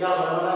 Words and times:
يار 0.00 0.55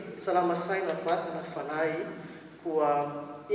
salamasaina 0.25 0.93
vatna 1.05 1.41
fanay 1.53 1.91
koa 2.63 2.89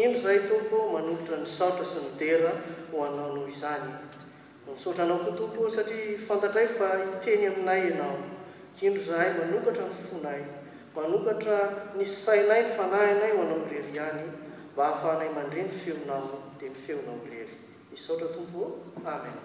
indro 0.05 0.21
zahay 0.23 0.41
tompo 0.51 0.77
manokitra 0.95 1.37
nysaotra 1.43 1.85
sy 1.93 1.99
nydera 2.07 2.53
ho 2.93 2.97
anaonoho 3.09 3.47
izany 3.55 3.91
misotra 4.67 5.03
anaoko 5.05 5.31
tompo 5.41 5.63
satria 5.77 6.19
fantatrayfa 6.29 6.87
iteny 7.13 7.43
aninay 7.51 7.81
ianao 7.91 8.19
indro 8.87 9.03
zahay 9.11 9.31
manokatra 9.41 9.85
ny 9.93 9.95
fonay 10.09 10.41
manokatra 10.97 11.57
ny 11.97 12.05
sainay 12.25 12.61
ny 12.67 12.75
fanahy 12.81 13.09
anay 13.15 13.33
ho 13.37 13.41
anao 13.47 13.61
rery 13.75 13.91
iany 14.01 14.25
mba 14.73 14.83
ahafahanay 14.89 15.29
amandreny 15.35 15.71
feonam 15.85 16.25
di 16.59 16.67
ny 16.73 16.77
feonaorery 16.89 17.57
misotra 17.95 18.29
tompo 18.35 18.61
aen 19.15 19.39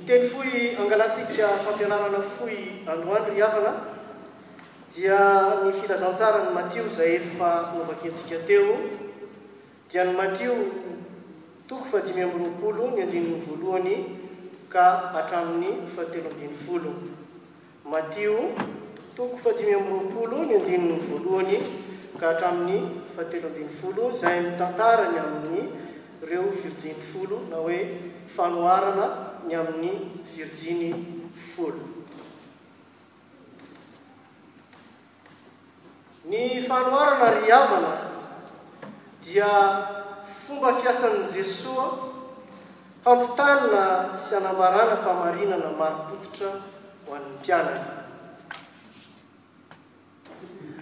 ny 0.00 0.06
teny 0.06 0.26
foy 0.28 0.76
angalatsika 0.78 1.48
fampianarana 1.64 2.18
foy 2.22 2.56
androandro 2.86 3.34
hafana 3.44 3.72
dia 4.94 5.60
ny 5.64 5.72
filazantsara 5.72 6.44
ny 6.44 6.50
matio 6.54 6.88
zay 6.88 7.16
efa 7.16 7.72
movakentsika 7.76 8.38
teo 8.46 8.78
dia 9.90 10.04
ny 10.04 10.12
matio 10.16 10.54
toko 11.68 11.84
fadimy 11.84 12.22
amy 12.22 12.38
roapolo 12.44 12.90
ny 12.90 13.02
andinny 13.02 13.38
voalohany 13.44 13.94
ka 14.68 15.10
hatramin'ny 15.14 15.68
fahteloambin'ny 15.94 16.54
folo 16.54 16.92
matio 17.84 18.36
toko 19.16 19.36
fadimym 19.36 19.84
roapolo 19.92 20.44
ny 20.48 20.54
andinny 20.60 20.96
voalohany 21.08 21.56
ka 22.20 22.30
hatramin'ny 22.32 22.78
fahteloambin'ny 23.16 23.72
folo 23.80 24.12
zahy 24.20 24.40
mitantarany 24.48 25.18
amin'ny 25.18 25.68
reo 26.30 26.46
virojen'ny 26.60 27.00
folo 27.10 27.40
na 27.50 27.56
hoe 27.64 27.82
fanoarana 28.36 29.08
ny 29.48 29.56
amin'ny 29.56 30.20
virginy 30.36 30.92
folo 31.34 31.84
ny 36.28 36.64
fanoarana 36.68 37.28
ry 37.38 37.48
havana 37.50 37.94
dia 39.24 39.48
fomba 40.26 40.74
fiasan'ny 40.76 41.24
jesosa 41.30 42.10
hampitanina 43.06 44.12
sy 44.20 44.36
anambarana 44.36 44.96
fahamarinana 45.00 45.70
maropotitra 45.80 46.50
ho 47.06 47.14
an'ny 47.16 47.32
mpianana 47.40 47.88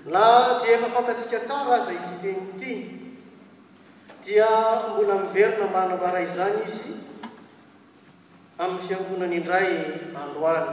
na 0.09 0.57
dia 0.63 0.75
efa 0.79 0.87
fantatsika 0.95 1.39
tsara 1.47 1.79
zay 1.87 1.95
ititeny 1.95 2.59
ty 2.59 2.73
dia 4.27 4.49
ombola 4.91 5.15
miverina 5.23 5.67
mahanambara 5.71 6.21
izany 6.27 6.65
izy 6.67 6.99
amin'ny 8.61 8.87
fiangonany 8.87 9.35
indray 9.35 9.69
andoany 10.23 10.71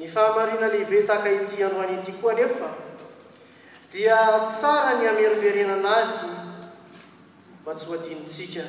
ny 0.00 0.08
fahamarina 0.14 0.68
lehibe 0.74 1.06
tahaka 1.10 1.30
ity 1.36 1.62
androhany 1.68 1.94
ity 2.00 2.12
koa 2.20 2.34
nefa 2.40 2.68
dia 3.92 4.18
tsara 4.52 4.92
ny 5.00 5.04
amerimerena 5.12 5.74
ana 5.78 5.90
azy 6.00 6.26
mba 7.62 7.72
tsy 7.78 7.86
ho 7.88 7.94
adinntsika 7.98 8.64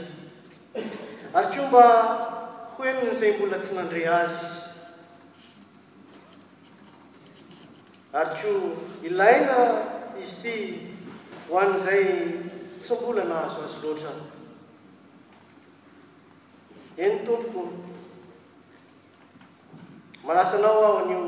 ary 1.38 1.48
ko 1.56 1.64
mba 1.68 1.86
hoenony 2.74 3.12
izay 3.14 3.32
mbola 3.36 3.58
tsy 3.64 3.72
mandre 3.78 4.02
azy 4.22 4.42
ary 8.20 8.36
ko 8.42 8.50
ilaina 9.08 9.58
izy 10.24 10.36
ity 10.36 10.56
ho 11.48 11.54
an'izay 11.64 12.06
tsy 12.78 12.94
mbola 13.00 13.24
na 13.24 13.36
hazo 13.44 13.60
azy 13.68 13.78
loatra 13.86 14.12
eny 17.06 17.20
tondroko 17.26 17.64
malasanao 20.26 20.74
aho 20.84 20.94
anyio 21.02 21.24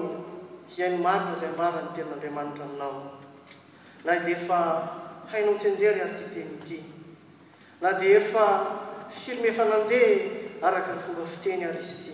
hian'ni 0.75 0.99
marina 1.05 1.33
zay 1.39 1.49
ambara 1.51 1.79
ny 1.85 1.89
tenon'andriamanitra 1.95 2.65
aminao 2.67 2.97
na 4.05 4.11
de 4.25 4.31
efa 4.37 4.57
hainaontsenjery 5.33 5.99
ary 6.05 6.13
tyteny 6.19 6.51
ity 6.61 6.79
na 7.81 7.89
di 7.99 8.07
efa 8.21 8.45
filme 9.23 9.47
efa 9.53 9.63
nandeha 9.71 10.61
araky 10.67 10.91
ny 10.95 11.01
fomba 11.05 11.23
fiteny 11.33 11.61
ary 11.69 11.81
izy 11.85 11.97
ty 12.05 12.12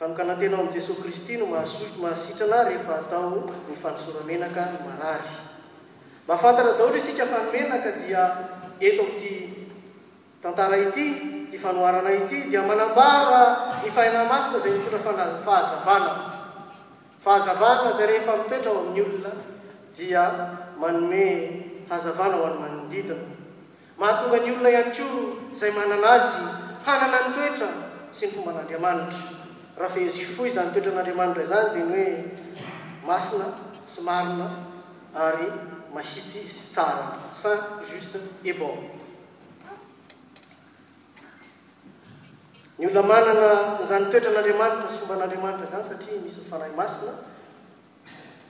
fanoganatena 0.00 0.56
ao 0.56 0.64
ami' 0.64 0.72
jesosy 0.72 1.00
kristy 1.04 1.36
no 1.36 1.44
mahasoito 1.52 2.00
mahasitrana 2.00 2.64
rehefa 2.72 3.04
atao 3.04 3.52
ny 3.68 3.76
fanosoramenaka 3.76 4.62
no 4.74 4.78
marary 4.88 5.32
mba 6.24 6.32
afantatra 6.34 6.72
dahotra 6.80 6.98
sika 7.04 7.28
fanomenaka 7.28 8.00
dia 8.00 8.22
eto 8.80 9.04
o 9.04 9.12
ty 9.20 9.30
tantara 10.40 10.80
ity 10.88 11.06
ty 11.52 11.56
fanoarana 11.60 12.16
ity 12.24 12.48
dia 12.48 12.64
manambara 12.64 13.76
ny 13.84 13.92
fahainah 13.92 14.24
masoko 14.24 14.56
izay 14.56 14.80
kotra 14.80 15.04
fahazavana 15.44 16.43
fahazavana 17.24 17.92
zay 17.92 18.06
rehefa 18.06 18.36
mitoetra 18.36 18.70
ao 18.70 18.80
amin'ny 18.80 19.02
olona 19.02 19.34
dia 19.98 20.24
manooe 20.80 21.30
hahazavana 21.88 22.36
ho 22.40 22.44
any 22.50 22.56
manndidana 22.62 23.30
mahatonga 24.00 24.38
ny 24.44 24.50
olona 24.54 24.70
ihanytoo 24.70 25.20
izay 25.54 25.70
manana 25.78 26.08
azy 26.16 26.34
hanana 26.86 27.16
ny 27.26 27.32
toetra 27.36 27.68
sy 28.16 28.24
ny 28.26 28.32
fomban'andriamanitra 28.32 29.24
raha 29.80 29.90
fa 29.94 30.00
ezuy 30.06 30.24
fo 30.34 30.42
izaany 30.50 30.70
toetra 30.74 30.90
an'andriamanitra 30.92 31.42
izany 31.48 31.66
dia 31.74 31.84
ny 31.90 31.92
hoe 31.94 32.06
masina 33.08 33.46
sy 33.92 34.00
marina 34.08 34.48
ary 35.26 35.48
mahitsy 35.94 36.40
sy 36.58 36.64
tsara 36.74 37.06
sant 37.40 37.62
juste 37.90 38.18
ebon 38.44 38.93
ny 42.78 42.86
olona 42.90 43.02
manana 43.08 43.50
nzany 43.82 44.04
toetra 44.10 44.30
an'andriamanitra 44.32 44.90
sy 44.90 44.98
fomba 45.00 45.14
n'andriamanitra 45.20 45.66
zany 45.72 45.84
satria 45.90 46.18
misy 46.24 46.40
ny 46.42 46.46
fanahy 46.50 46.72
masina 46.78 47.12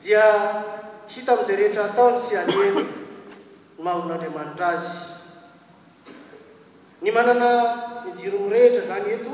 dia 0.02 0.24
hita 1.12 1.30
ami'izay 1.36 1.56
rehetra 1.60 1.82
ataony 1.92 2.16
sy 2.24 2.32
hany 2.40 2.50
hoe 2.56 2.70
nmahoin'andriamanitra 3.78 4.66
azy 4.76 4.88
ny 7.04 7.08
manana 7.16 7.50
nijiro 8.04 8.38
myrehetra 8.46 8.82
zany 8.88 9.10
eto 9.20 9.32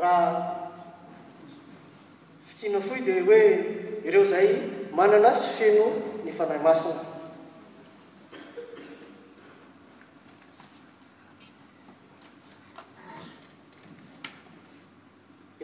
raha 0.00 0.68
fitiana 2.46 2.80
foy 2.84 3.00
di 3.08 3.20
hoe 3.26 3.44
ireo 4.04 4.24
zay 4.24 4.48
manana 4.92 5.32
sy 5.34 5.48
feno 5.58 5.86
ny 6.24 6.28
fanahy 6.32 6.60
masina 6.60 7.09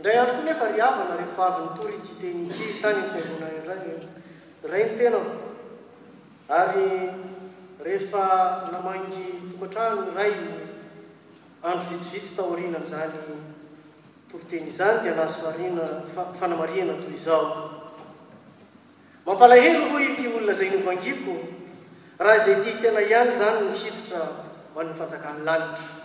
ray 0.06 0.16
andro 0.22 0.34
koa 0.38 0.44
neefa 0.48 0.66
ry 0.72 0.80
avana 0.88 1.14
rehavy 1.22 1.62
ny 1.64 1.70
tory 1.78 1.96
tyteny 2.06 2.42
ty 2.56 2.64
tanynyfvonanray 2.82 3.56
ray 4.72 4.84
ny 4.90 4.94
tenako 4.98 5.32
ary 6.58 6.86
rehefa 7.86 8.24
namangy 8.74 9.24
tokoantrano 9.50 10.00
ny 10.06 10.10
ray 10.20 10.32
andro 11.68 11.86
vitsivitsy 11.90 12.30
tao 12.38 12.52
rinanyzany 12.60 13.20
toryteny 14.30 14.66
izany 14.74 14.96
dia 15.02 15.12
anahsomarina 15.16 15.84
fanamariana 16.38 16.94
toy 17.02 17.14
izao 17.20 17.44
mampalaheno 19.26 19.80
ho 19.90 19.96
i 20.08 20.10
ty 20.18 20.26
olona 20.34 20.54
zay 20.60 20.68
novangiko 20.76 21.34
raha 22.24 22.38
zay 22.48 22.56
ty 22.64 22.70
tena 22.82 23.00
ihany 23.10 23.32
zany 23.40 23.58
n 23.60 23.68
misiditra 23.74 24.20
manyfanjakany 24.76 25.40
lanitry 25.48 25.95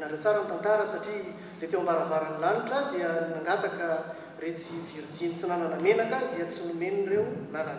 nareo 0.00 0.18
tsara 0.18 0.42
nytantara 0.44 0.86
satria 0.86 1.22
le 1.60 1.66
te 1.66 1.76
mbaravarany 1.76 2.38
lanitra 2.40 2.88
dia 2.90 3.10
mangataka 3.34 4.14
retsy 4.40 4.74
virjiny 4.94 5.34
tsy 5.34 5.46
nanana 5.46 5.76
menaka 5.82 6.18
dia 6.34 6.46
tsy 6.46 6.66
nomenreo 6.70 7.24
nnany 7.50 7.74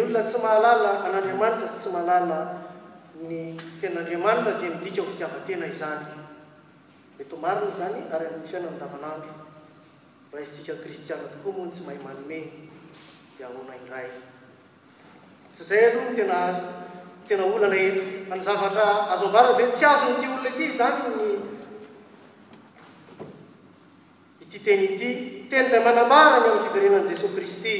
olona 0.00 0.22
tsy 0.24 0.38
mahalala 0.44 0.92
an'adriamanitra 1.06 1.68
sy 1.68 1.76
tsy 1.78 1.90
mahalala 1.92 2.38
ny 3.28 3.56
tenandriamanitra 3.80 4.56
di 4.60 4.68
midika 4.72 5.02
ho 5.02 5.08
fitiavatena 5.12 5.66
izany 5.74 6.06
mety 7.18 7.34
o 7.36 7.42
marina 7.44 7.72
zany 7.80 7.98
ary 8.14 8.26
ay 8.32 8.40
fiaina 8.48 8.70
nydavanandro 8.72 9.32
raha 10.32 10.42
izy 10.44 10.56
tika 10.62 10.76
kristiana 10.82 11.28
tokoa 11.34 11.52
moany 11.60 11.70
tsy 11.76 11.82
mahay 11.84 12.00
manome 12.08 12.38
daoana 13.38 13.74
iytsy 14.04 15.62
zay 15.72 15.84
aloha 15.90 16.08
ny 16.10 16.16
tena 16.16 16.34
azo 16.48 16.64
tena 17.26 17.42
olo 17.44 17.66
na 17.68 17.74
ety 17.76 18.26
anyzavatra 18.30 19.10
azo 19.10 19.26
ambala 19.28 19.52
de 19.58 19.64
ho 19.66 19.70
tsy 19.74 19.82
azo 19.84 20.06
nyty 20.14 20.26
olona 20.30 20.50
ty 20.56 20.64
zany 20.78 20.98
ny 21.10 21.20
ityteny 24.46 24.82
ity 24.94 25.08
tenyizay 25.50 25.80
manambarany 25.86 26.46
aminny 26.46 26.62
fiverenani 26.64 27.08
jesos 27.10 27.30
kristy 27.36 27.72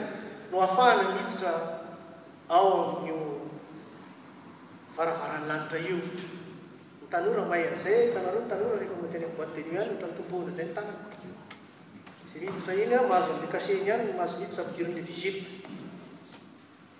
no 0.50 0.56
afahana 0.64 1.04
miditra 1.16 1.52
aoaivaravarany 2.48 5.44
lanitra 5.48 5.78
io 5.84 5.96
ny 6.00 7.04
tanora 7.12 7.44
maery 7.44 7.76
zay 7.76 8.12
tanaro 8.16 8.40
ntanora 8.48 8.78
rehfa 8.80 8.96
mate 9.04 9.16
any 9.20 9.26
am 9.28 9.36
bot 9.36 9.52
denus 9.54 9.68
any 9.78 9.84
ohatrantoboana 9.92 10.48
zay 10.50 10.66
nta 10.72 10.80
za 10.82 10.92
mititra 12.40 12.72
inya 12.74 13.02
mahazo 13.08 13.34
ale 13.36 13.44
kaseny 13.52 13.90
any 13.92 14.08
n 14.10 14.16
mahazo 14.16 14.36
mititra 14.40 14.64
ampidirinle 14.64 15.02
vigil 15.04 15.36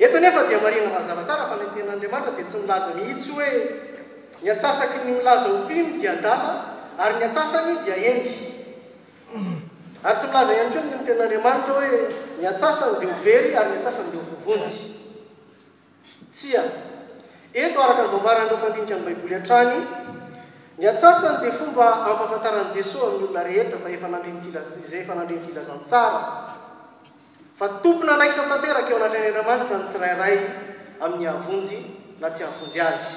eto 0.00 0.16
nefa 0.20 0.48
dia 0.48 0.56
mariana 0.64 0.88
fazaratsara 0.96 1.44
fa 1.52 1.56
naten'andriamanitra 1.60 2.32
dia 2.32 2.48
tsy 2.48 2.58
milaza 2.64 2.96
mihitsy 2.96 3.30
hoe 3.36 3.52
ny 4.40 4.48
atsasaky 4.48 4.96
ny 5.04 5.20
laza 5.20 5.52
ompimy 5.52 6.00
dia 6.00 6.16
dala 6.16 6.88
ary 6.96 7.20
ny 7.20 7.24
atsasany 7.28 7.84
dia 7.84 7.96
enky 8.08 8.64
ary 10.00 10.16
tsy 10.16 10.26
milaza 10.32 10.52
ihanon 10.56 11.04
ten'andriamanitra 11.04 11.72
hoe 11.76 12.08
ny 12.40 12.44
atsasany 12.48 12.96
dia 12.96 13.12
overy 13.12 13.52
ary 13.52 13.68
ny 13.76 13.76
atsasan'leo 13.76 14.24
vovonjy 14.24 14.88
tsia 16.32 16.64
eto 17.52 17.76
araka 17.84 18.08
ny 18.08 18.10
voambaran'reo 18.16 18.56
mpandintra 18.56 18.96
ny 19.04 19.04
baiboly 19.04 19.34
an-trany 19.36 19.78
ny 20.80 20.84
atsasany 20.88 21.44
dia 21.44 21.52
fomba 21.52 22.08
apahafantaran' 22.08 22.72
jesoy 22.72 23.04
amin'ny 23.04 23.20
olona 23.20 23.44
rehetra 23.44 23.76
fa 23.76 23.92
efaal 23.92 24.16
zay 24.88 25.04
efa 25.04 25.12
nandreny 25.12 25.44
filazantsara 25.44 26.48
fa 27.60 27.66
tompona 27.84 28.12
anaiky 28.16 28.36
fantanteraky 28.40 28.90
eo 28.92 28.96
anatry 28.98 29.18
any 29.20 29.26
andriamanitra 29.30 29.76
nytsirairay 29.82 30.36
amin'ny 31.04 31.26
havonjy 31.36 31.78
la 32.22 32.28
tsy 32.34 32.42
hahvonjy 32.48 32.80
azy 32.88 33.08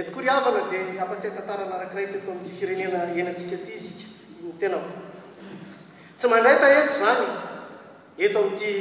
etokory 0.00 0.28
havana 0.34 0.62
di 0.70 0.98
ampa-tseakatarana 1.04 1.74
arakiray 1.78 2.06
tyato 2.10 2.30
amty 2.34 2.50
firenena 2.58 2.98
enatsika 3.20 3.56
ty 3.66 3.72
sk 3.84 3.98
ny 4.42 4.50
tenako 4.60 4.90
tsy 6.18 6.26
mandray 6.32 6.56
ta 6.62 6.68
eto 6.80 6.94
zany 7.02 7.26
eto 8.26 8.38
amity 8.44 8.72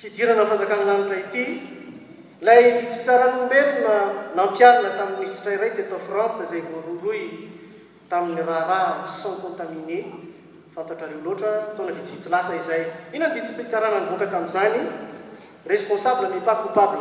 fidirana 0.00 0.42
nyfanjakanynanitra 0.46 1.16
ity 1.26 1.44
lay 2.46 2.62
tsytsaranyombelona 2.90 3.96
nampiarina 4.38 4.90
tamin'nystrayray 4.98 5.70
ty 5.74 5.82
atao 5.86 5.98
frantsa 6.06 6.44
zay 6.50 6.62
vororoy 6.70 7.22
tamin'ny 8.08 8.42
raharaha 8.44 9.06
sans 9.06 9.40
contaminé 9.40 10.06
fantatrareo 10.74 11.20
loatra 11.24 11.72
tona 11.76 11.92
vitsivitsy 11.94 12.28
lasa 12.28 12.56
izay 12.56 12.86
ina 13.14 13.30
ade 13.30 13.42
tsy 13.44 13.54
pitsarana 13.58 14.04
nyvoaka 14.04 14.26
t 14.30 14.34
am'zany 14.36 14.76
responsable 15.74 16.26
e 16.36 16.40
pas 16.44 16.56
coupable 16.60 17.00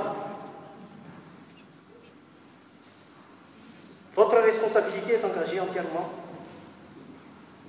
votre 4.15 4.37
responsabilité 4.41 5.13
et 5.17 5.25
engagé 5.25 5.59
entièrement 5.59 6.07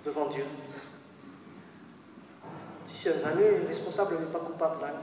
devant 0.04 0.26
dieu 0.28 0.46
tsisy 2.86 3.08
an'zany 3.14 3.42
hoe 3.42 3.66
responsable 3.72 4.14
e 4.20 4.28
pas 4.36 4.44
coupable 4.46 4.84
any 4.90 5.02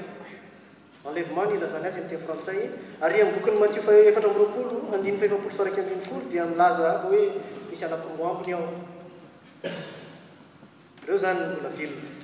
enlevemetny 1.07 1.57
la 1.61 1.67
zany 1.73 1.87
azy 1.87 1.99
ante 2.01 2.17
frantsay 2.25 2.59
n 2.65 2.69
ary 3.01 3.21
abokiny 3.21 3.57
matsio 3.59 3.81
fa 3.85 3.93
efatra 4.09 4.33
rokolo 4.33 4.93
andiny 4.95 5.17
faefapolo 5.17 5.53
faraik 5.57 5.77
m'ny 5.87 6.01
folo 6.07 6.23
dia 6.31 6.43
amlazahoe 6.47 7.21
misy 7.69 7.83
anatiambiny 7.85 8.53
ao 8.57 8.65
reo 11.05 11.17
zany 11.23 11.39
mbola 11.53 11.69
velona 11.77 12.22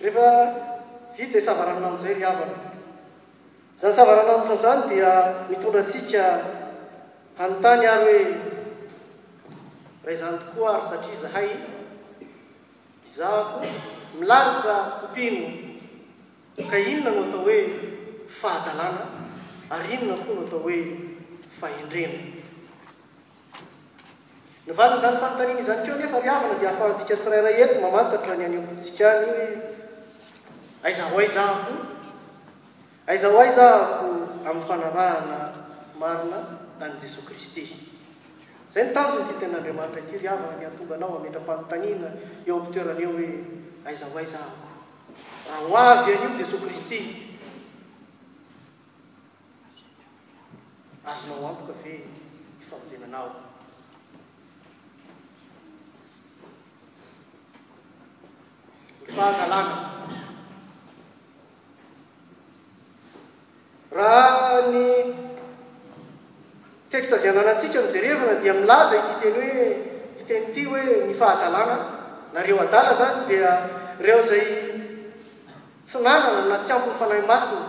rehefa 0.00 0.54
vi 1.16 1.26
zay 1.30 1.40
savaranoanano 1.40 1.96
izay 2.00 2.14
ryavana 2.14 2.54
zany 3.76 3.92
savarananotroanizany 3.94 4.82
dia 4.88 5.12
mitondratsika 5.48 6.24
hanyntany 7.38 7.86
ary 7.88 8.24
hoe 8.24 8.24
ray 10.04 10.14
izany 10.14 10.38
tokoa 10.38 10.72
ary 10.76 10.84
satria 10.90 11.18
zahay 11.22 11.48
iza 13.06 13.28
koa 13.28 13.64
milaza 14.20 14.76
opino 15.04 15.48
ka 16.70 16.78
inona 16.78 17.10
no 17.10 17.24
atao 17.28 17.40
hoe 17.42 17.58
fahadalàna 18.40 19.02
ary 19.70 19.88
inona 19.94 20.20
koa 20.24 20.34
no 20.34 20.42
atao 20.46 20.58
hoe 20.60 20.78
fahendrena 21.60 22.18
nyvaninyzany 24.66 25.16
fanontanin' 25.16 25.58
izany 25.62 25.80
keo 25.84 25.94
anefa 25.94 26.18
ryavana 26.20 26.54
di 26.60 26.66
ahafahantsika 26.66 27.16
tsirayray 27.16 27.60
eto 27.64 27.80
mamatatra 27.80 28.36
ny 28.36 28.44
anytrotsika 28.44 29.08
anyoe 29.10 29.75
aizaho 30.86 31.18
aizahako 31.18 31.72
aizaho 33.10 33.36
aizahako 33.42 34.08
amin'ny 34.46 34.62
fanarahana 34.68 35.38
marina 35.98 36.38
da 36.78 36.86
ny 36.94 36.98
jesos 37.00 37.26
kristy 37.26 37.64
zay 38.70 38.84
ny 38.86 38.92
tanjo 38.94 39.26
ty 39.26 39.34
tenaandriamanitra 39.42 40.06
tyry 40.06 40.28
avana 40.30 40.54
ny 40.60 40.66
atonganao 40.70 41.18
ametra-panontaniana 41.18 42.08
eo 42.46 42.54
ompiteraaneo 42.60 43.10
hoe 43.12 43.30
aizaho 43.84 44.14
aizahako 44.18 44.70
raha 45.48 45.66
o 45.66 45.76
avy 45.76 46.14
an'io 46.14 46.30
jesos 46.38 46.60
kristy 46.62 47.00
azonao 51.02 51.48
antoka 51.50 51.74
ave 51.82 51.94
famonjenanao 52.70 53.28
nyfahakalagna 59.02 59.95
raha 63.96 64.60
ny 64.70 64.88
tekste 66.92 67.16
zay 67.18 67.32
ananatsika 67.32 67.80
nijerevana 67.80 68.36
dia 68.42 68.52
milaza 68.52 68.96
ityteny 69.00 69.48
hoe 69.56 69.66
tteny 70.18 70.44
ity 70.52 70.62
hoe 70.68 70.82
ny 71.08 71.12
fahatalàna 71.20 71.76
na 72.32 72.38
reo 72.46 72.58
adala 72.64 72.92
zany 73.00 73.18
dia 73.28 73.50
reo 74.04 74.20
zay 74.30 74.44
tsynanana 75.86 76.40
na 76.50 76.56
tsy 76.64 76.72
ampony 76.74 76.96
fanahy 77.00 77.22
masina 77.30 77.64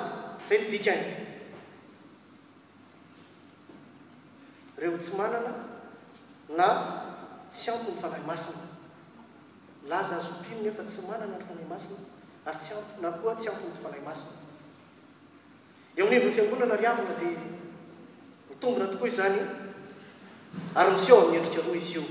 zay 0.48 0.58
midikany 0.64 1.06
reo 4.80 4.98
tsy 5.02 5.12
manana 5.20 5.52
na 6.58 6.68
tsy 7.50 7.72
ampony 7.72 7.98
fanahy 8.04 8.24
masina 8.28 8.66
milaza 9.84 10.16
azo 10.20 10.34
teny 10.44 10.68
efa 10.68 10.84
tsy 10.84 11.00
manana 11.08 11.38
ny 11.40 11.46
fanahy 11.48 11.68
masina 11.74 12.00
ary 12.48 12.58
tsy 12.62 12.72
ampo 12.78 12.92
na 13.02 13.10
koa 13.20 13.34
tsy 13.40 13.48
ampony 13.50 13.78
fanahy 13.84 14.04
masina 14.06 14.47
eo 15.98 16.06
aminivyn'ny 16.06 16.34
fiangonana 16.36 16.78
ry 16.78 16.86
amina 16.88 17.14
dia 17.20 17.32
mitombona 18.50 18.88
tokoa 18.92 19.08
i 19.08 19.12
zany 19.20 19.40
ary 20.76 20.92
miseo 20.92 21.22
amin'nyendrika 21.22 21.66
roa 21.66 21.76
izy 21.76 21.94
io 22.00 22.04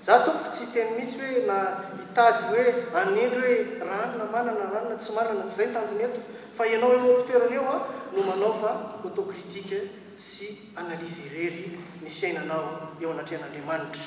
za 0.00 0.18
topo 0.24 0.48
tsy 0.48 0.64
teny 0.72 0.90
mihitsy 0.96 1.16
hoe 1.20 1.42
na 1.46 1.56
itady 2.04 2.44
hoe 2.44 2.64
anendry 3.00 3.56
hoe 3.56 3.58
ranona 3.88 4.24
manana 4.32 4.70
ranona 4.72 4.96
tsy 4.96 5.12
marana 5.12 5.44
tsy 5.46 5.56
zay 5.56 5.68
tanjo 5.72 5.94
meto 5.94 6.20
fa 6.56 6.64
ianao 6.66 6.92
eopitoeran 6.92 7.52
eo 7.52 7.68
a 7.68 7.78
no 8.16 8.22
manaova 8.22 8.70
autokritike 9.04 9.80
sy 10.16 10.48
analize 10.76 11.22
rery 11.34 11.78
ny 12.02 12.08
fiainanao 12.10 12.96
eo 13.00 13.10
anatrean'andriamanitra 13.12 14.06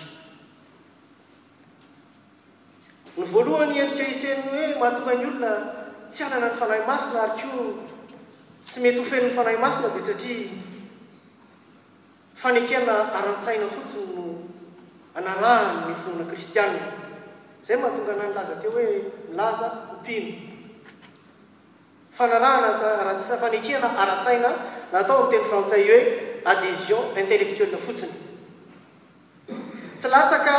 ny 3.17 3.23
voalohany 3.33 3.79
endrika 3.79 4.03
isn 4.13 4.39
mahatogany 4.79 5.25
olona 5.25 5.76
tsy 6.09 6.23
anana 6.23 6.49
ny 6.53 6.55
fanahy 6.55 6.83
masina 6.87 7.21
ary 7.23 7.41
ko 7.43 7.51
tsy 8.65 8.79
mety 8.79 8.99
ofenon'ny 8.99 9.35
fanahy 9.35 9.57
masina 9.59 9.91
dia 9.91 10.01
satria 10.03 10.49
fanekeana 12.37 12.95
ara-tsaina 13.17 13.65
fotsiny 13.75 14.07
no 14.15 14.25
anaraha 15.17 15.87
ny 15.87 15.93
foana 15.93 16.23
kristiaa 16.31 16.75
zay 17.67 17.75
mahatonga 17.77 18.11
ana 18.13 18.23
ny 18.27 18.33
laza 18.37 18.55
teo 18.61 18.71
hoe 18.71 19.03
milaza 19.29 19.67
opiny 19.95 20.31
fanarahana 22.17 22.77
fanekeana 23.41 23.89
ara-tsaina 24.01 24.51
natao 24.91 25.17
ami'teny 25.27 25.43
frantsay 25.49 25.83
oe 25.91 26.01
adesion 26.51 27.03
intellectoela 27.21 27.77
fotsiny 27.85 28.13
tsy 29.99 30.07
latsaka 30.15 30.55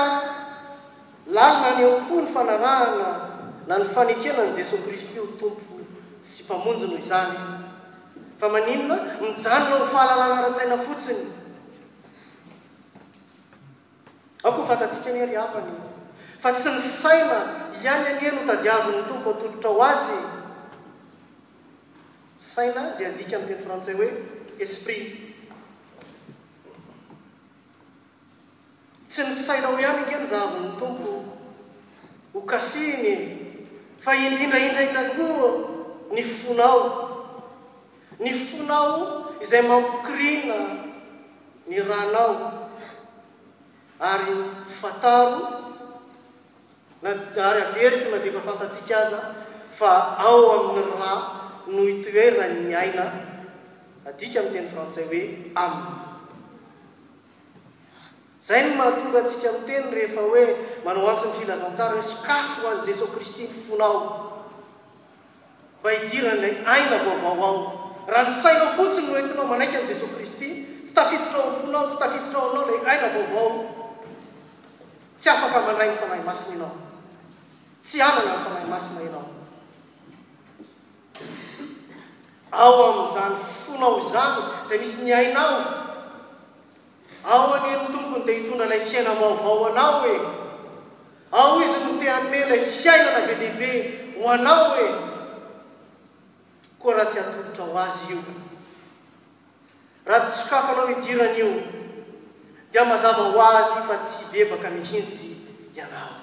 lalina 1.37 1.69
nyeokoa 1.78 2.21
ny 2.23 2.28
fanarahana 2.37 3.11
na 3.68 3.76
ny 3.78 3.84
fanekena 3.84 4.48
ny 4.48 4.56
jesoay 4.56 4.80
kristy 4.88 5.20
ho 5.20 5.28
tompo 5.37 5.76
sy 6.25 6.42
mpamonjino 6.48 6.96
izany 6.96 7.37
fa 8.40 8.48
maninona 8.48 9.20
mijany 9.20 9.64
reo 9.68 9.78
ny 9.84 9.88
fahalalany 9.92 10.37
ara-tsaina 10.40 10.76
fotsiny 10.80 11.28
aoko 14.40 14.64
ho 14.64 14.68
fantatsika 14.72 15.12
ny 15.12 15.20
arihavany 15.20 15.72
fa 16.40 16.56
tsy 16.56 16.72
ny 16.72 16.80
saina 16.80 17.38
iany 17.84 18.08
anyeno 18.16 18.40
tadiavin'ny 18.48 19.04
tompo 19.04 19.37
atolotra 19.37 19.70
ho 19.70 19.82
azy 19.84 20.16
saina 22.40 22.88
zay 22.96 23.06
adika 23.12 23.37
amin'yteny 23.37 23.60
frantsay 23.62 23.94
hoe 24.00 24.08
esprit 24.64 25.12
tsy 29.12 29.28
ny 29.28 29.32
saina 29.37 29.68
ho 29.68 29.76
ihany 29.76 30.00
ankeny 30.08 30.25
za 30.25 30.40
avyn'ny 30.46 30.72
tompo 30.80 31.20
ho 32.32 32.40
kasihiny 32.48 33.44
fa 34.00 34.14
indrindraindraindrakoo 34.14 35.47
ny 36.14 36.23
fonao 36.23 36.83
ny 38.23 38.31
fonao 38.45 38.93
izay 39.43 39.62
mambokrina 39.69 40.57
ny 41.69 41.76
ranao 41.88 42.33
ary 43.99 44.35
fataro 44.71 45.38
na 47.02 47.11
ary 47.49 47.62
averiko 47.62 48.07
nadiva 48.11 48.40
fantatsika 48.47 48.97
aza 49.02 49.21
fa 49.78 49.93
ao 50.25 50.40
amin'ny 50.57 50.85
ra 51.02 51.12
noo 51.73 51.88
itoela 51.90 52.45
ny 52.55 52.75
aina 52.75 53.05
adika 54.09 54.40
n 54.47 54.50
teny 54.55 54.69
frantsay 54.71 55.05
hoe 55.11 55.23
aminy 55.59 56.07
zay 58.49 58.62
ny 58.64 58.76
mahatonga 58.81 59.21
atsika 59.21 59.50
niteny 59.52 59.90
rehefa 59.93 60.23
hoe 60.25 60.45
manao 60.85 61.09
antso 61.12 61.28
ny 61.28 61.35
filazatsara 61.40 61.93
hoe 61.97 62.02
skafo 62.02 62.61
ho 62.64 62.71
an' 62.73 62.85
jesosy 62.87 63.12
kristy 63.14 63.45
my 63.45 63.52
fonao 63.62 63.99
mba 65.81 65.90
hidiran'ilay 65.93 66.55
aina 66.75 66.97
vaovao 67.05 67.35
ao 67.37 67.57
raha 68.12 68.25
ni 68.28 68.35
sainao 68.43 68.71
fotsiny 68.78 69.07
noentinao 69.12 69.45
manaiky 69.50 69.76
an' 69.81 69.87
jesosy 69.90 70.14
kristy 70.17 70.49
tsy 70.85 70.95
tafitotrao 70.95 71.49
onao 71.64 71.87
tsy 71.90 71.99
tafitotrao 72.02 72.45
aminao 72.49 72.67
lay 72.67 72.88
aina 72.93 73.09
vaovao 73.17 73.49
tsy 75.19 75.28
afaka 75.33 75.61
mandray 75.67 75.90
ny 75.90 75.97
fanahy 76.05 76.23
masina 76.31 76.57
ianao 76.69 77.83
tsy 77.83 78.02
ana 78.09 78.23
nany 78.28 78.38
fanahy 78.47 78.67
masina 78.75 79.00
ianao 79.07 79.26
ao 82.52 82.78
ami'izany 82.87 83.37
fonao 83.64 84.00
zany 84.12 84.40
zay 84.69 84.78
misy 84.81 85.05
ny 85.05 85.12
ainao 85.21 85.55
ao 87.25 87.54
aniny 87.54 87.88
tompony 87.92 88.25
de 88.25 88.32
hitondranay 88.37 88.80
fiainamaovao 88.80 89.64
h 89.64 89.68
anao 89.70 89.94
hoe 90.02 90.20
ao 91.32 91.60
izy 91.62 91.78
no 91.84 91.98
te 92.00 92.06
hamena 92.10 92.54
hiainana 92.56 93.26
be 93.26 93.34
dehibe 93.40 93.70
ho 94.18 94.30
anao 94.32 94.64
hoe 94.75 94.90
koa 96.78 96.94
raha 96.94 97.10
tsy 97.10 97.18
hatolotra 97.18 97.64
ho 97.64 97.78
azy 97.78 98.12
io 98.14 98.20
raha 100.06 100.26
tsy 100.26 100.37
sokafo 100.40 100.68
anao 100.72 100.90
idirany 100.90 101.38
io 101.38 101.48
dea 102.73 102.84
mazama 102.84 103.23
ho 103.32 103.43
azy 103.43 103.75
fa 103.88 103.97
tsy 104.04 104.23
bebaka 104.32 104.71
mihintsy 104.71 105.26
ianao 105.78 106.14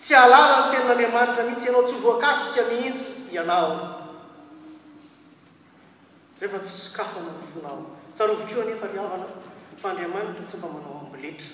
tsy 0.00 0.12
alàla 0.22 0.56
no 0.66 0.70
tenin'andriamanitra 0.72 1.44
mihitsy 1.44 1.64
ianao 1.66 1.82
tsy 1.88 1.96
voakasoka 2.04 2.62
mihitsy 2.70 3.08
ianao 3.34 3.72
rehefa 6.40 6.58
tsy 6.58 6.74
sokafo 6.88 7.18
m'nyfonao 7.20 7.99
tsarovoko 8.14 8.60
anefa 8.62 8.86
iavana 8.94 9.24
fa 9.82 9.88
andriamanitra 9.90 10.42
tsy 10.46 10.56
mba 10.58 10.68
manao 10.74 10.96
amboletra 11.02 11.48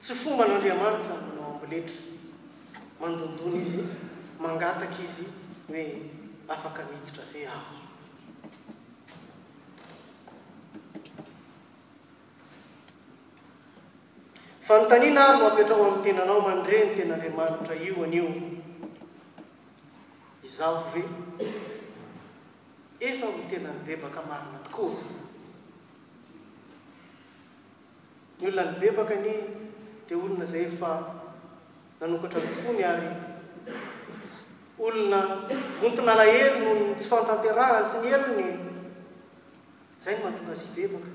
tsy 0.00 0.12
fomba 0.20 0.44
n'andriamanitramanao 0.48 1.46
ambolehtra 1.52 2.00
mandondony 3.00 3.56
izy 3.62 3.78
mangataky 4.42 5.02
izy 5.06 5.24
hoe 5.68 5.82
afaka 6.54 6.80
miditra 6.90 7.24
ve 7.32 7.40
aho 7.56 7.74
fanontaniana 14.66 15.22
ao 15.34 15.46
apetra 15.50 15.76
o 15.82 15.90
am'tenanao 15.90 16.40
mandre 16.46 16.76
ny 16.86 16.94
tena 16.96 17.14
andriamanitra 17.14 17.74
io 17.74 17.94
anio 18.04 18.26
izaho 20.44 20.80
ve 20.92 21.02
efa 23.02 23.26
mitenany 23.34 23.82
bebaka 23.82 24.22
marina 24.22 24.62
toko 24.62 24.94
ny 28.38 28.46
olona 28.46 28.62
ny 28.62 28.78
bebaka 28.78 29.14
aniny 29.18 29.50
dia 30.06 30.14
olona 30.14 30.46
zay 30.46 30.62
efa 30.70 30.92
nanokatra 31.98 32.38
ny 32.38 32.48
fony 32.62 32.82
ary 32.86 33.08
olona 34.78 35.20
vontona 35.82 36.14
lahely 36.20 36.50
nohoy 36.62 36.94
tsy 36.98 37.06
fantanteragnany 37.12 37.84
sy 37.90 37.96
miheriny 38.04 38.46
zay 40.04 40.14
no 40.14 40.22
mahatongazy 40.24 40.66
bebaka 40.76 41.10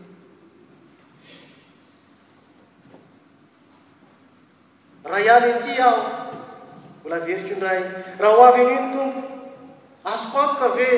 raha 5.08 5.22
ialy 5.28 5.50
aty 5.56 5.72
aho 5.88 5.96
bola 7.04 7.18
veriko 7.28 7.56
ndray 7.58 7.80
raha 8.20 8.36
ho 8.36 8.44
avy 8.50 8.60
anyiny 8.66 8.92
tompo 8.94 9.20
azopampoka 10.04 10.66
ave 10.72 10.90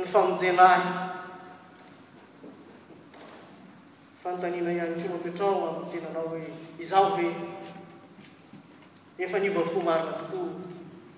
ny 0.00 0.06
famonjena 0.06 0.64
ahy 0.74 0.86
fanntanina 4.22 4.70
ianytona 4.72 5.16
mpiatrao 5.20 5.54
amiy 5.68 5.88
tenanao 5.92 6.28
hoe 6.30 6.46
izao 6.82 7.06
ve 7.16 7.26
nefaniova 9.18 9.62
fo 9.70 9.80
marina 9.86 10.12
tokoa 10.20 10.48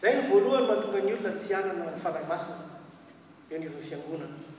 zay 0.00 0.12
ny 0.16 0.20
voalohany 0.28 0.64
mahatonga 0.68 0.98
any 1.02 1.12
olona 1.12 1.30
tsy 1.36 1.54
agnana 1.58 1.84
ny 1.90 1.98
faray 2.04 2.24
masina 2.32 2.62
e 3.50 3.56
aniova 3.56 3.80
fiangonana 3.88 4.49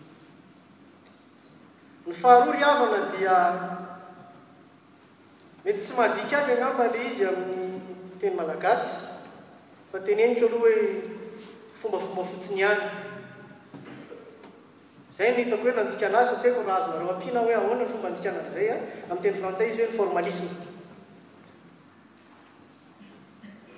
ny 2.11 2.15
faharoa 2.15 2.55
iavana 2.59 3.07
dia 3.11 3.35
mety 5.65 5.79
tsy 5.79 5.93
madika 5.97 6.37
azy 6.39 6.51
agnambale 6.51 7.05
izy 7.07 7.23
aminy 7.25 7.79
teny 8.19 8.35
malagasy 8.35 9.07
fa 9.91 9.97
teneniko 10.03 10.45
aloha 10.47 10.69
hoe 10.69 10.87
fombafombafotsiny 11.79 12.63
any 12.63 12.83
zay 15.17 15.29
ny 15.31 15.43
hitako 15.43 15.63
hoe 15.63 15.71
nandika 15.77 16.05
ana 16.07 16.19
azy 16.19 16.29
fa 16.33 16.39
tsy 16.39 16.47
hako 16.49 16.61
raha 16.67 16.79
azonareo 16.83 17.11
ampiana 17.15 17.39
hoe 17.45 17.55
ahoana 17.59 17.83
ny 17.83 17.89
fomba 17.91 18.07
andikana 18.09 18.39
anizay 18.41 18.67
a 18.69 18.75
ah, 18.75 19.11
am'y 19.11 19.21
teny 19.25 19.35
frantsay 19.41 19.67
izy 19.69 19.81
hoe 19.81 19.87
ny 19.89 19.97
formalisma 19.97 20.51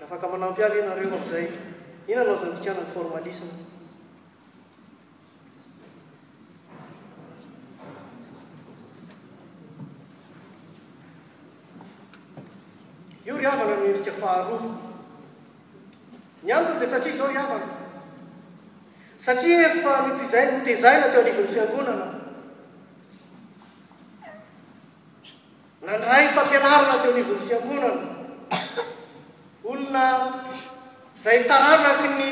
afaka 0.03 0.25
manampyava 0.33 0.75
enareo 0.83 1.13
am'izay 1.17 1.47
ina 2.09 2.21
mo 2.25 2.31
aza 2.33 2.45
nandikana 2.49 2.81
ny 2.85 2.89
formalisme 2.97 3.51
na 13.43 13.75
eka 13.91 14.11
fahaoh 14.15 14.79
mianto 16.43 16.79
di 16.79 16.85
satria 16.87 17.11
zao 17.13 17.27
iafak 17.35 17.65
satria 19.19 19.59
efa 19.67 19.93
mitzaytezayna 20.07 21.11
teo 21.11 21.21
anvn'ny 21.21 21.47
fiangonana 21.53 22.05
nanay 25.85 26.25
fampianarana 26.35 26.95
teo 27.03 27.11
nvn'ny 27.11 27.39
fiangonana 27.47 28.01
olona 29.63 30.05
zay 31.19 31.39
taanaky 31.47 32.07
ny 32.17 32.25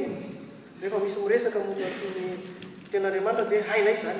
ehfmisy 0.81 1.19
mirekmytenr 1.19 3.45
de 3.49 3.57
hainay 3.69 3.95
zny 4.01 4.15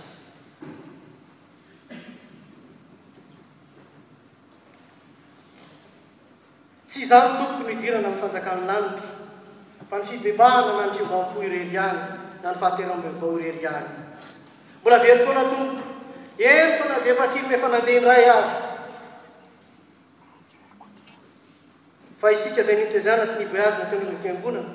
tsy 6.87 7.05
zany 7.07 7.37
tompoko 7.39 7.69
nyidirana 7.69 8.09
amyfanjakany 8.09 8.67
lanito 8.67 9.07
fa 9.91 9.99
ny 9.99 10.05
fibepahna 10.05 10.73
na 10.79 10.87
ny 10.87 10.93
fivam-po 10.93 11.43
ireriany 11.43 12.01
na 12.43 12.51
ny 12.53 12.57
fahaterambevao 12.59 13.39
ireriany 13.39 13.89
mbola 14.81 14.97
aveny 14.97 15.21
foana 15.25 15.43
tomoko 15.51 15.85
eny 16.39 16.73
foana 16.79 16.99
de 17.05 17.09
efa 17.11 17.29
fi 17.33 17.41
mefanandehn-dray 17.47 18.25
avy 18.37 18.53
fa 22.21 22.33
isika 22.33 22.63
zay 22.63 22.77
nintezana 22.77 23.27
sy 23.27 23.39
nibo 23.39 23.57
azy 23.59 23.79
na 23.79 23.91
tena 23.91 24.11
ny 24.11 24.17
fiangonana 24.23 24.73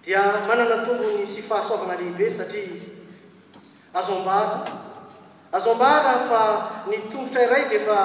dia 0.00 0.20
manana 0.48 0.80
togony 0.84 1.26
sy 1.28 1.40
fahaoavana 1.44 2.00
lehibe 2.00 2.28
satra 2.32 2.62
azoazob 3.92 5.80
fa 6.30 6.40
nyobotra 6.88 7.42
iay 7.44 7.64
dfa 7.78 8.00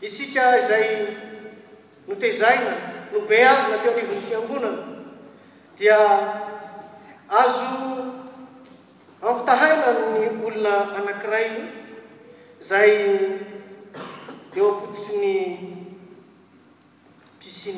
isika 0.08 0.44
izay 0.62 0.88
notezaina 2.08 2.72
nobe 3.14 3.38
azy 3.54 3.66
na 3.72 3.78
teo 3.82 3.92
anivon'ny 3.94 4.26
fiamgonana 4.30 4.82
dia 5.78 6.00
azo 7.42 7.76
ampitahaina 9.28 9.88
ny 10.14 10.24
olona 10.46 10.74
anankiray 11.02 11.50
zay 12.68 12.92
deo 14.54 14.68
apotiry 14.70 15.14
ny 15.18 15.36
y 17.66 17.74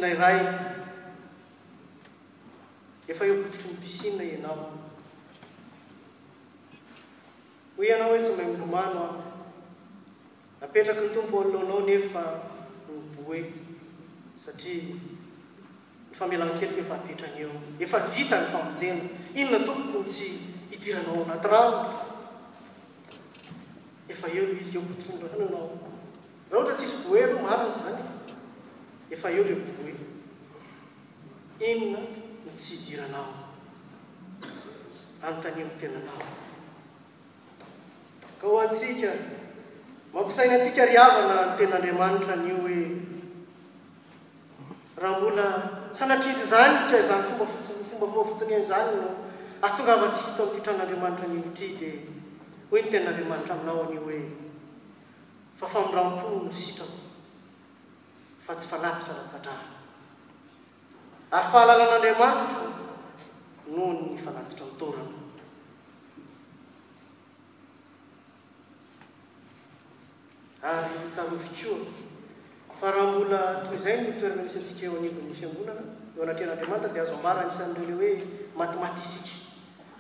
efeokototry 3.11 3.69
ny 3.71 3.75
pisin 3.81 4.21
ianao 4.21 4.71
ho 7.77 7.83
ianao 7.83 8.09
hoe 8.09 8.19
tsy 8.19 8.31
mahymlomano 8.33 9.01
a 10.61 10.65
apetraky 10.65 11.01
ny 11.01 11.09
tompo 11.13 11.43
nlo 11.43 11.59
anao 11.59 11.79
nefa 11.81 12.23
ny 12.89 12.99
boe 13.23 13.39
satria 14.43 14.83
ny 14.83 14.99
famelankelyko 16.17 16.79
efa 16.81 16.95
apetrany 16.99 17.37
eo 17.43 17.51
efa 17.83 17.97
vita 18.13 18.35
ny 18.41 18.47
famonjena 18.53 19.03
inona 19.39 19.59
tompoy 19.67 20.03
tsy 20.09 20.27
hitiranao 20.71 21.23
anaty 21.25 21.47
ra 21.53 21.59
efa 24.13 24.27
eo 24.35 24.45
izy 24.61 24.71
kekototronrnanao 24.71 25.69
raha 26.51 26.57
ohatra 26.61 26.73
tsisy 26.77 26.95
boe 27.03 27.21
ro 27.31 27.37
mary 27.45 27.71
zany 27.81 28.18
efa 29.13 29.27
eo 29.33 29.43
leoko 29.43 29.83
inona 31.67 31.97
no 31.99 32.07
tsy 32.55 32.75
hidiranao 32.75 33.27
anotanymtenanao 35.25 36.21
ka 38.41 38.45
ho 38.51 38.55
atsika 38.65 39.11
mampisainy 40.13 40.53
atsika 40.57 40.83
ry 40.89 40.95
havana 41.01 41.35
nytenaandriamanitra 41.49 42.33
an'io 42.37 42.55
hoe 42.65 42.79
raha 45.01 45.15
mbola 45.17 45.45
sanatrisy 45.97 46.43
zany 46.53 46.75
tra 46.89 46.99
zany 47.07 47.23
fombafotiyfombafombafotsiny 47.27 48.53
zanyn 48.71 49.01
atongavatsika 49.67 50.29
to 50.37 50.41
am'ty 50.43 50.59
tran'andriamanitra 50.65 51.25
an'io 51.27 51.51
try 51.57 51.69
di 51.79 51.89
hoe 52.71 52.79
no 52.83 52.87
ten'andriamanitra 52.91 53.53
aminao 53.55 53.81
anio 53.83 54.01
hoe 54.05 54.19
fa 55.59 55.65
famrankono 55.67 56.43
no 56.45 56.51
sitrako 56.51 57.08
fa 58.49 58.55
tsy 58.57 58.67
fanatitra 58.67 59.13
ratatraha 59.13 59.65
ary 61.31 61.45
fahalalan'andriamanitra 61.53 62.61
noho 63.75 63.91
ny 63.99 64.17
fanatitra 64.25 64.65
otorana 64.65 65.17
ary 70.63 71.13
trooko 71.13 71.93
fa 72.79 72.87
raha 72.93 73.05
mbola 73.11 73.41
toy 73.65 73.75
izay 73.79 73.97
nytoerana 74.05 74.41
misy 74.45 74.57
antsika 74.59 74.83
eo 74.87 74.93
anivonny 75.01 75.33
fiangonana 75.39 75.83
eo 76.17 76.21
anatrean'andriamanitra 76.25 76.93
di 76.93 76.99
azo 77.03 77.13
ambarany 77.17 77.49
isan'reo 77.53 77.85
leo 77.87 77.97
hoe 78.01 78.15
matimaty 78.59 79.01
sika 79.11 79.37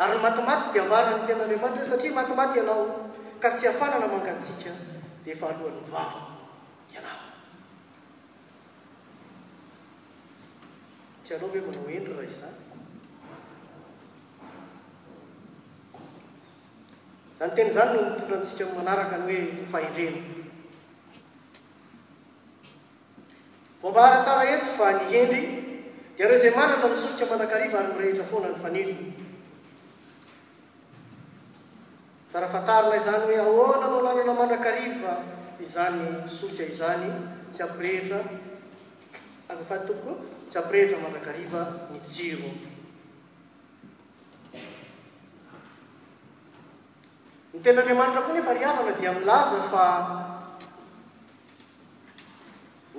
ary 0.01 0.13
ny 0.17 0.21
matimaty 0.25 0.65
dia 0.73 0.81
ambarany 0.85 1.21
ten'andriamanitra 1.27 1.85
satria 1.91 2.13
matimaty 2.19 2.55
ianao 2.59 2.81
ka 3.41 3.49
tsy 3.55 3.67
afanana 3.67 4.07
mangatsika 4.13 4.71
de 5.23 5.31
efa 5.37 5.45
alohany 5.53 5.81
nyvava 5.85 6.21
iana 6.93 7.28
omanaoendry 11.37 12.13
rhaizy 12.13 12.41
tenzany 17.55 17.93
nomitonrantsikamanraka 18.01 19.17
ny 19.27 19.35
hoe 19.71 19.77
ahndrny 19.81 20.25
ombaharatsara 23.85 24.43
ento 24.55 24.71
fa 24.81 24.87
ny 24.97 25.03
hendry 25.13 25.41
dia 26.17 26.27
reo 26.27 26.39
zay 26.41 26.51
manana 26.57 26.87
nysooka 26.89 27.25
manrakariva 27.31 27.77
ary 27.79 27.91
nirehetra 27.93 28.25
foana 28.31 28.47
ny 28.49 28.65
anel 28.67 28.89
tsrfatarina 32.29 32.95
izany 32.97 33.23
hoe 33.37 33.39
ahona 33.39 33.85
no 33.87 33.97
nanona 34.03 34.33
mandrakariva 34.41 35.13
izany 35.65 36.01
nysoka 36.25 36.63
izany 36.73 37.07
tsy 37.53 37.61
amprehetra 37.63 38.19
dytomoko 39.57 40.13
tsy 40.47 40.57
apiehitra 40.61 40.97
marakaiv 41.01 41.53
min 41.89 42.01
adranitra 42.01 42.53
koa 47.83 48.33
nefa 48.37 48.53
raana 48.53 48.93
dia 48.99 49.11
milaza 49.13 49.61
fa 49.71 49.85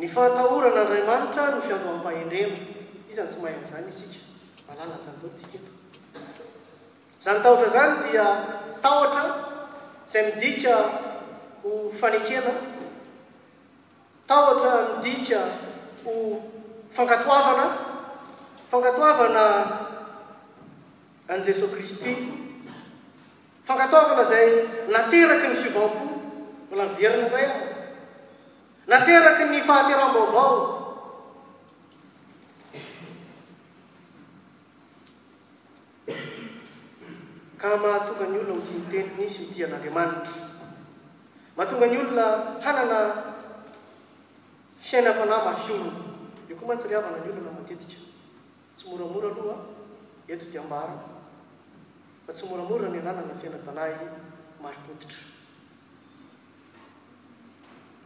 ny 0.00 0.08
fantahoran'andriamanitra 0.08 1.52
no 1.54 1.60
fiamboam-pahendreno 1.66 2.56
izanytsy 3.12 3.38
mahanzany 3.38 3.86
i 3.88 3.92
skaant 3.92 5.22
zany 7.24 7.40
tatra 7.44 7.68
zany 7.76 7.94
dia 8.10 8.26
tatra 8.84 9.22
izay 10.08 10.24
midika 10.26 10.74
ho 11.62 11.70
fanekena 12.00 12.52
tatra 14.26 14.72
midka 15.04 15.42
o 16.06 16.12
fankatoavana 16.96 17.64
fankatoavana 18.70 19.42
an 21.28 21.44
jesos 21.44 21.70
kristy 21.70 22.14
fankatoavana 23.64 24.24
zay 24.24 24.48
nateraky 24.92 25.48
ny 25.48 25.54
fivampo 25.62 26.04
mbola 26.66 26.84
ny 26.84 26.94
verina 26.94 27.28
draya 27.28 27.54
nateraky 28.88 29.44
ny 29.50 29.58
fahaterambo 29.66 30.18
avao 30.28 30.56
ka 37.60 37.66
mahatonga 37.82 38.24
ny 38.30 38.36
olona 38.40 38.54
odinteninysy 38.58 39.42
dian'andriamanitra 39.52 40.36
mahatonga 41.56 41.86
ny 41.90 41.96
olona 42.02 42.24
hanana 42.64 42.98
fiaina-panay 44.90 45.38
mafio 45.46 45.76
io 46.48 46.55
koa 46.59 46.66
mantsireavana 46.70 47.18
ny 47.22 47.29
olona 47.35 47.50
matetika 47.59 47.98
tsy 48.76 48.85
moramora 48.90 49.29
aloha 49.31 49.57
eto 50.33 50.44
dia 50.50 50.62
mbaro 50.68 50.98
fa 52.24 52.33
tsy 52.33 52.44
moramora 52.50 52.88
ny 52.90 52.98
ananana 52.98 53.35
fiainam-pana 53.40 53.83
i 53.87 53.98
marikoditra 54.62 55.22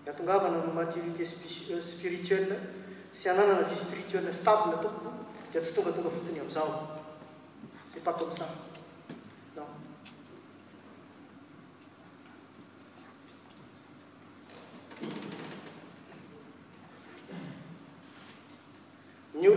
natongavana 0.05 0.59
nymaturité 0.67 1.25
spirituel 1.93 2.53
euh, 2.53 2.63
sy 3.17 3.25
ananana 3.33 3.65
vy 3.71 3.77
spirituel 3.77 4.29
stabne 4.35 4.77
tompony 4.85 5.17
di 5.53 5.59
tsy 5.65 5.73
tongatonga 5.75 6.11
fotsiny 6.15 6.39
am'izao 6.41 6.71
z 7.89 7.93
pako 8.05 8.23
am'za 8.29 8.45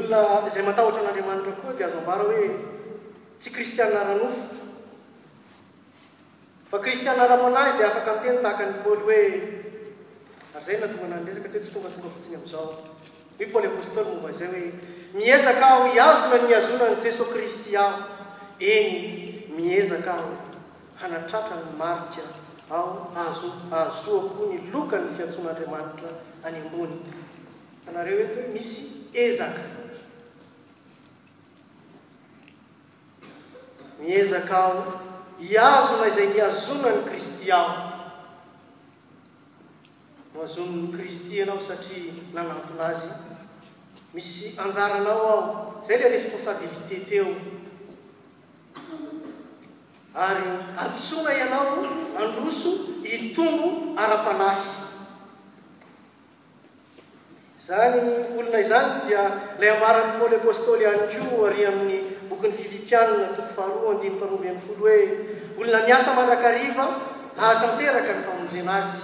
la 0.10 0.43
izay 0.48 0.63
matahtra 0.63 1.02
an'andriamanitra 1.02 1.54
koa 1.62 1.74
di 1.78 1.84
azo 1.84 2.02
mbara 2.02 2.24
hoe 2.24 2.52
tsy 3.39 3.50
kristiaaranofo 3.52 4.41
faristiaraona 6.72 7.60
a 7.60 7.88
afaktenytahak 7.88 8.60
ny 8.67 8.72
ly 8.74 8.84
hoe 8.84 9.17
ayzay 10.58 10.78
nangaareka 10.82 11.50
t 11.54 11.60
tsy 11.62 11.72
tongatongaotsiny 11.74 12.36
am'zao 12.36 12.72
h 13.38 13.56
ôly 13.56 13.67
apostoly 13.67 14.06
momba 14.10 14.32
zayhoe 14.32 14.72
miezaka 15.13 15.65
aho 15.67 15.84
azona 16.08 16.38
ny 16.48 16.54
azorany 16.56 16.96
jeso 17.04 17.24
kristy 17.34 17.78
aho 17.78 18.00
eny 18.60 18.96
miezaka 19.58 20.12
aho 20.15 20.30
hanatratra 21.02 21.56
ny 21.56 21.72
marika 21.80 22.24
aho 22.70 23.12
az 23.15 23.39
ahzoako 23.72 24.43
ny 24.52 24.72
loka 24.74 24.98
ny 24.98 25.08
fiatsonaandriamanitra 25.17 26.10
any 26.43 26.58
amony 26.70 26.96
anareo 27.89 28.20
ethoe 28.26 28.48
misy 28.54 28.82
ezaka 29.13 29.87
miezaka 34.02 34.56
ao 34.64 34.78
iazona 35.52 36.08
izay 36.08 36.28
ni 36.34 36.42
azona 36.42 36.90
ny 36.94 37.02
kristy 37.10 37.50
aho 37.54 37.74
moazononny 40.34 40.90
kristy 40.94 41.36
ianao 41.38 41.60
satria 41.60 42.14
lagnatona 42.34 42.84
azy 42.94 43.08
misy 44.14 44.54
anjaranao 44.64 45.22
ao 45.34 45.42
zay 45.88 45.98
le 46.00 46.08
responsabilité 46.14 46.96
teo 47.10 47.28
ary 50.26 50.48
atsona 50.84 51.32
ianao 51.34 51.82
androso 52.20 52.70
hitombo 53.04 53.68
ara-panahy 54.04 54.70
zany 57.68 57.98
olona 58.38 58.60
izany 58.66 58.90
dia 59.06 59.24
lay 59.60 59.70
ambaran'ny 59.74 60.20
poly 60.20 60.36
apostoly 60.36 60.84
anyko 60.86 61.46
ary 61.48 61.66
amin'ny 61.66 62.17
bokyny 62.30 62.52
filipiana 62.54 63.32
tomko 63.32 63.44
faharoandiny 63.56 64.20
faharohameny 64.20 64.60
folo 64.60 64.84
hoe 64.84 65.18
olona 65.60 65.80
miasa 65.88 66.13
malakariva 66.16 66.86
hahatanteraka 67.40 68.13
ny 68.18 68.22
fahonjena 68.28 68.74
azy 68.84 69.00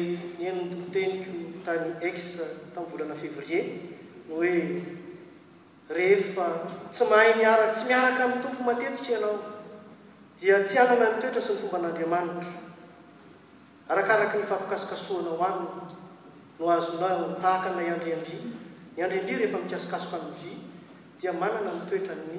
enony 0.50 0.82
tompoteniko 0.96 1.36
tany 1.66 1.90
x 2.14 2.18
tamy 2.76 2.88
volana 2.92 3.16
fevrier 3.24 3.66
oeehetsy 4.40 7.04
mahay 7.12 7.30
miara 7.42 7.66
tsy 7.76 7.84
miaraka 7.90 8.24
mi'y 8.34 8.42
tompo 8.46 8.62
matetika 8.68 9.10
ianao 9.16 9.38
dia 10.40 10.58
tsy 10.68 10.76
anana 10.84 11.06
toetra 11.22 11.42
sy 11.48 11.52
ny 11.54 11.60
fomba 11.64 11.78
an'andriamanitra 11.82 12.54
arakaraky 13.94 14.36
mifampikasikasoana 14.44 15.30
o 15.30 15.32
aminy 15.48 15.96
noazonao 16.60 17.36
tahaka 17.42 17.76
na 17.76 17.82
andria-by 17.96 18.36
ny 18.96 19.00
andria-b 19.04 19.28
rehefa 19.38 19.58
mikiasokasoka 19.60 20.16
amn'nyvy 20.20 20.52
dia 21.22 21.34
manana 21.34 21.72
toerany 21.90 22.38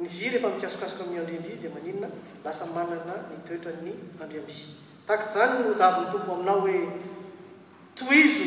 ny 0.00 0.06
vy 0.08 0.26
rehefa 0.32 0.48
mikiasokasok 0.54 1.00
an'yandriamby 1.04 1.58
di 1.60 1.68
maninna 1.68 2.08
lasa 2.44 2.64
manana 2.74 3.14
ny 3.30 3.36
toetrany 3.46 3.92
andria-by 4.22 4.56
ta 5.06 5.14
zany 5.34 5.56
nojavi'ny 5.68 6.06
tompo 6.12 6.30
aminao 6.32 6.60
hoe 6.64 6.78
toizy 7.98 8.46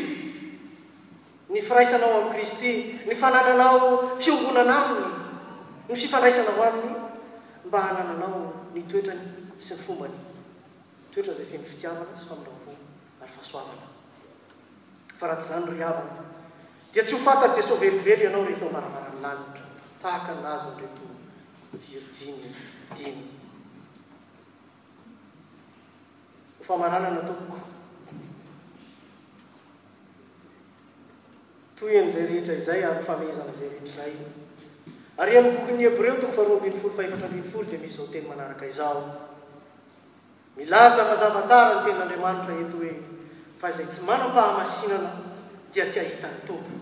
ny 1.52 1.58
firaisanao 1.62 2.12
ami'y 2.22 2.32
kristy 2.34 2.70
ny 3.06 3.14
fanananao 3.14 4.16
fiongonana 4.18 4.74
aminy 4.86 5.10
ny 5.88 5.94
fifaraisanao 6.02 6.62
aminy 6.70 6.92
mba 7.70 7.78
hanananao 7.86 8.40
ny 8.74 8.80
toetrany 8.90 9.22
sy 9.58 9.72
ny 9.78 9.84
fombay 9.86 10.10
toetrazay 11.14 11.46
feny 11.46 11.64
fitiavana 11.64 12.18
sy 12.18 12.26
famirapo 12.32 12.74
ary 13.22 13.30
fahasoavana 13.36 13.86
fa 15.18 15.26
raha 15.26 15.36
ty 15.38 15.44
zany 15.44 15.66
ry 15.70 15.82
avna 15.82 16.22
dia 16.92 17.02
tsy 17.02 17.14
ho 17.14 17.18
fantatry 17.18 17.60
jesoy 17.62 17.76
velovelo 17.78 18.22
ianao 18.22 18.44
rehfambaravarany 18.46 19.20
lanitra 19.22 19.66
taha 20.02 20.34
aazo 20.44 20.70
eo 20.78 20.94
hfaaaanaoo'ahe 26.60 27.34
y 32.70 32.86
aa 32.86 34.06
ey 34.06 34.16
ay 35.30 35.36
eybokyny 35.36 35.82
hebreo 35.84 36.14
toko 36.22 36.32
fahroaambinyfolo 36.32 36.94
faefatra 36.94 37.26
ambnyfolo 37.28 37.64
di 37.70 37.78
misy 37.78 37.96
zao 37.96 38.06
teny 38.06 38.26
manaraka 38.28 38.66
izao 38.66 39.00
milaza 40.56 41.02
fazavatsara 41.10 41.74
ny 41.76 41.80
tenaandriamanitra 41.86 42.52
eto 42.62 42.76
hoe 42.76 42.92
ay 43.58 43.90
tsy 43.90 44.06
mana-pahamasinana 44.06 45.10
dia 45.74 45.90
tsy 45.90 45.98
ahita 45.98 46.30
ny 46.30 46.38
tompo 46.46 46.70
ny 46.70 46.78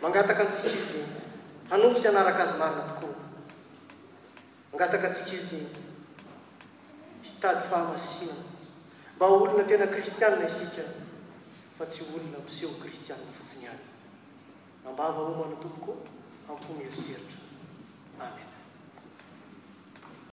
mangataka 0.02 0.44
antsika 0.48 0.70
izyey 0.72 1.04
hanofo 1.70 2.00
sy 2.00 2.08
anaraka 2.08 2.44
azy 2.48 2.56
marina 2.56 2.88
tokoa 2.88 3.16
mangataka 4.72 5.08
atsika 5.12 5.34
izy 5.38 5.60
hitady 7.28 7.64
fahamasinana 7.70 8.44
mba 9.16 9.26
olona 9.28 9.64
tena 9.68 9.88
kristianna 9.92 10.48
isika 10.48 10.82
fa 11.82 11.88
tsy 11.88 12.02
olona 12.14 12.38
mpiseho 12.46 12.74
kristianena 12.82 13.32
fatsi 13.34 13.58
ni 13.58 13.66
any 13.68 13.84
mambava 14.86 15.20
o 15.30 15.32
mana 15.40 15.56
tompoko 15.62 15.92
ampomeroteritra 16.50 17.42
amen 18.26 18.51